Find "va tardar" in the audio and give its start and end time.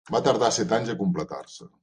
0.13-0.49